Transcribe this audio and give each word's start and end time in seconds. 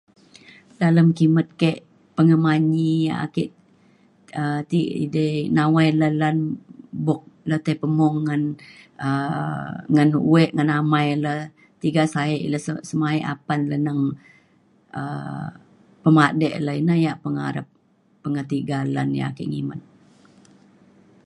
Dalem 0.81 1.07
kimet 1.17 1.47
ke 1.61 1.71
pengemanyi 2.15 2.91
ake 3.25 3.43
um 4.41 4.59
ti 4.69 4.79
edei 5.03 5.35
nawai 5.55 5.89
lan 6.01 6.13
lan 6.21 6.37
buk 7.05 7.21
na 7.49 7.57
ti 7.65 7.71
pemung 7.81 8.17
ngan 8.27 8.43
um 9.07 9.69
ngan 9.93 10.09
wek 10.33 10.49
ngan 10.53 10.69
amai 10.79 11.07
le 11.23 11.35
tiga 11.81 12.03
sa’e 12.13 12.35
le 12.51 12.57
se- 12.65 12.83
semai 12.89 13.17
apan 13.33 13.61
le 13.71 13.77
neng 13.85 14.01
um 14.99 15.45
pemadek 16.01 16.55
le 16.65 16.73
ina 16.81 16.93
ia’ 17.03 17.13
pengarep 17.23 17.67
pengetiga 18.23 18.77
lan 18.95 19.09
ia’ 19.17 19.25
ake 19.31 19.43
ngimet 19.51 19.81